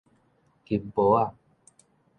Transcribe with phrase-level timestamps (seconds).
[0.65, 1.35] 金箔仔